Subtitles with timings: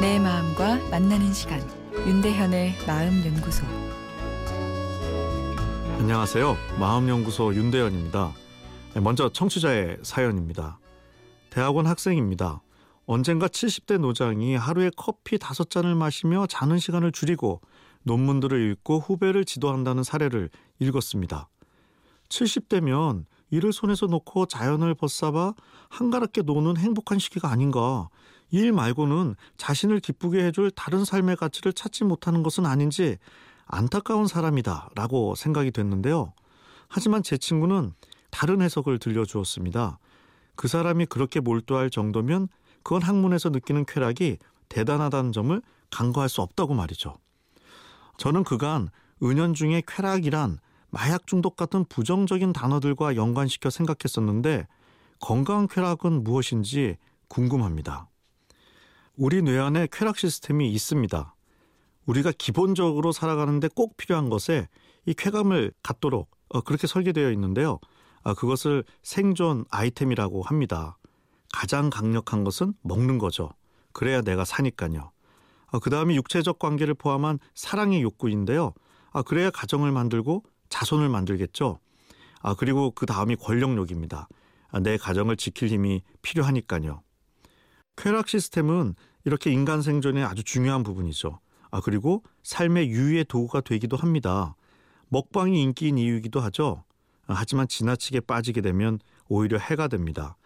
[0.00, 1.60] 마음과 만나는 시간
[1.92, 3.66] 윤대현의 마음 연구소
[5.98, 6.56] 안녕하세요.
[6.78, 8.32] 마음 연구소 윤대현입니다.
[9.02, 10.78] 먼저 청취자의 사연입니다.
[11.50, 12.62] 대학원 학생입니다.
[13.04, 17.60] 언젠가 70대 노장이 하루에 커피 5잔을 마시며 자는 시간을 줄이고
[18.04, 21.50] 논문들을 읽고 후배를 지도한다는 사례를 읽었습니다.
[22.30, 25.52] 70대면 일을 손에서 놓고 자연을 벗사봐
[25.90, 28.08] 한가롭게 노는 행복한 시기가 아닌가.
[28.50, 33.18] 일 말고는 자신을 기쁘게 해줄 다른 삶의 가치를 찾지 못하는 것은 아닌지
[33.66, 36.32] 안타까운 사람이다 라고 생각이 됐는데요.
[36.88, 37.92] 하지만 제 친구는
[38.30, 39.98] 다른 해석을 들려주었습니다.
[40.56, 42.48] 그 사람이 그렇게 몰두할 정도면
[42.82, 44.38] 그건 학문에서 느끼는 쾌락이
[44.68, 47.16] 대단하다는 점을 간과할 수 없다고 말이죠.
[48.18, 48.88] 저는 그간
[49.22, 50.58] 은연중에 쾌락이란
[50.90, 54.66] 마약 중독 같은 부정적인 단어들과 연관시켜 생각했었는데
[55.20, 56.96] 건강한 쾌락은 무엇인지
[57.28, 58.08] 궁금합니다.
[59.16, 61.34] 우리 뇌 안에 쾌락 시스템이 있습니다.
[62.06, 64.68] 우리가 기본적으로 살아가는데 꼭 필요한 것에
[65.06, 67.78] 이 쾌감을 갖도록 어, 그렇게 설계되어 있는데요.
[68.22, 70.96] 아, 그것을 생존 아이템이라고 합니다.
[71.52, 73.50] 가장 강력한 것은 먹는 거죠.
[73.92, 75.10] 그래야 내가 사니까요.
[75.72, 78.72] 아, 그 다음이 육체적 관계를 포함한 사랑의 욕구인데요.
[79.12, 81.78] 아, 그래야 가정을 만들고 자손을 만들겠죠.
[82.42, 84.28] 아, 그리고 그 다음이 권력욕입니다.
[84.70, 87.02] 아, 내 가정을 지킬 힘이 필요하니까요.
[88.00, 91.38] 쾌락 시스템은 이렇게 인간 생존에 아주 중요한 부분이죠.
[91.70, 94.56] 아, 그리고 삶의 유의의 도구가 되기도 합니다.
[95.08, 96.84] 먹방이 인기인 이유이기도 하죠.
[97.26, 100.36] 아, 하지만 지나치게 빠지게 되면 오히려 해가 됩니다.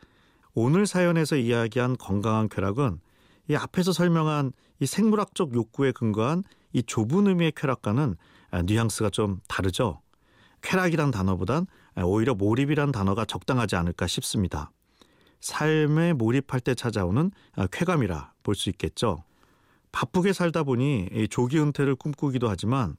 [0.54, 3.00] 오늘 사연에서 이야기한 건강한 쾌락은
[3.48, 6.42] 이 앞에서 설명한 이 생물학적 욕구에 근거한
[6.72, 8.16] 이 좁은 의미의 쾌락과는
[8.50, 10.00] 아, 뉘앙스가 좀 다르죠.
[10.62, 11.66] 쾌락이란 단어보단
[12.02, 14.72] 오히려 몰입이란 단어가 적당하지 않을까 싶습니다.
[15.44, 19.24] 삶에 몰입할 때 찾아오는 아, 쾌감이라 볼 수 있겠죠.
[19.92, 22.96] 바쁘게 살다 보니 조기 은퇴를 꿈꾸기도 하지만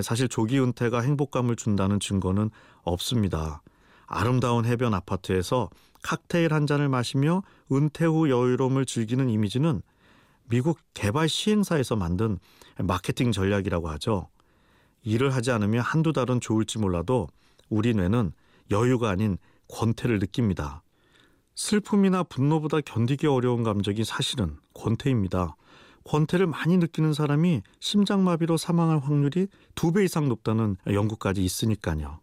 [0.00, 2.50] 사실 조기 은퇴가 행복감을 준다는 증거는
[2.82, 3.60] 없습니다.
[4.06, 5.68] 아름다운 해변 아파트에서
[6.04, 7.42] 칵테일 한 잔을 마시며
[7.72, 9.82] 은퇴 후 여유로움을 즐기는 이미지는
[10.48, 12.38] 미국 개발 시행사에서 만든
[12.78, 14.28] 마케팅 전략이라고 하죠.
[15.02, 17.26] 일을 하지 않으면 한두 달은 좋을지 몰라도
[17.68, 18.32] 우리 뇌는
[18.70, 19.38] 여유가 아닌
[19.68, 20.82] 권태를 느낍니다.
[21.54, 25.56] 슬픔이나 분노보다 견디기 어려운 감정이 사실은 권태입니다.
[26.04, 32.20] 권태를 많이 느끼는 사람이 심장마비로 사망할 확률이 두 배 이상 높다는 연구까지 있으니까요.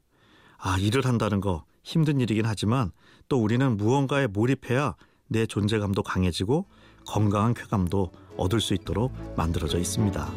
[0.58, 2.92] 아, 일을 한다는 거 힘든 일이긴 하지만
[3.30, 4.96] 또 우리는 무언가에 몰입해야
[5.28, 6.66] 내 존재감도 강해지고
[7.06, 10.28] 건강한 쾌감도 얻을 수 있도록 만들어져 있습니다.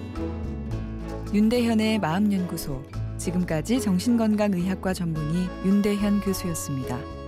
[1.33, 2.83] 윤대현의 마음연구소
[3.17, 7.20] 지금까지 정신건강의학과 전문의 윤대현 교수였습니다.